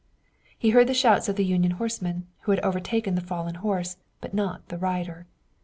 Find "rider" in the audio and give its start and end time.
4.79-5.27